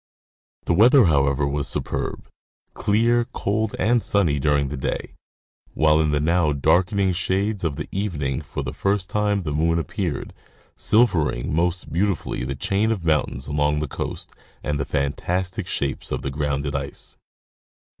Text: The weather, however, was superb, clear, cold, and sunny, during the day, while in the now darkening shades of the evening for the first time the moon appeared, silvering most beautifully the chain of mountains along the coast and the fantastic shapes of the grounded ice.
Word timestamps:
The 0.65 0.73
weather, 0.73 1.05
however, 1.05 1.45
was 1.47 1.67
superb, 1.67 2.27
clear, 2.73 3.25
cold, 3.33 3.75
and 3.77 4.01
sunny, 4.01 4.39
during 4.39 4.69
the 4.69 4.75
day, 4.75 5.13
while 5.75 6.01
in 6.01 6.09
the 6.09 6.19
now 6.19 6.53
darkening 6.53 7.13
shades 7.13 7.63
of 7.63 7.75
the 7.75 7.87
evening 7.91 8.41
for 8.41 8.63
the 8.63 8.73
first 8.73 9.11
time 9.11 9.43
the 9.43 9.53
moon 9.53 9.77
appeared, 9.77 10.33
silvering 10.75 11.53
most 11.53 11.91
beautifully 11.91 12.43
the 12.43 12.55
chain 12.55 12.91
of 12.91 13.05
mountains 13.05 13.45
along 13.45 13.77
the 13.77 13.87
coast 13.87 14.33
and 14.63 14.79
the 14.79 14.85
fantastic 14.85 15.67
shapes 15.67 16.11
of 16.11 16.23
the 16.23 16.31
grounded 16.31 16.73
ice. 16.75 17.15